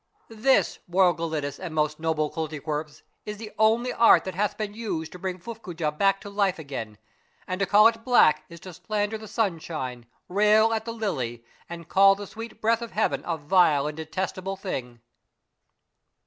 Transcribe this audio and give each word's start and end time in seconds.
"This, 0.29 0.79
Royal 0.87 1.13
Gelidus 1.13 1.59
and 1.59 1.75
most 1.75 1.99
noble 1.99 2.31
Koltykwerps, 2.31 3.03
is 3.23 3.37
the 3.37 3.51
only 3.59 3.93
art 3.93 4.23
that 4.23 4.33
hath 4.33 4.57
been 4.57 4.73
used 4.73 5.11
to 5.11 5.19
bring 5.19 5.37
Fuffcoojah 5.37 5.95
back 5.99 6.19
to 6.21 6.29
life 6.31 6.57
again, 6.57 6.97
and 7.45 7.59
to 7.59 7.67
call 7.67 7.87
it 7.87 8.03
black 8.03 8.43
is 8.49 8.59
to 8.61 8.73
slander 8.73 9.19
tlie 9.19 9.29
sunsliine, 9.29 10.05
rail 10.27 10.73
at 10.73 10.85
the 10.85 10.91
lily, 10.91 11.45
and 11.69 11.87
call 11.87 12.15
the 12.15 12.25
sweet 12.25 12.59
breath 12.59 12.81
of 12.81 12.93
heaven 12.93 13.21
a 13.27 13.37
vile 13.37 13.85
and 13.85 13.95
detestable 13.97 14.55
thing 14.55 15.01